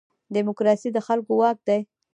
[0.35, 1.79] دیموکراسي د خلکو واک دی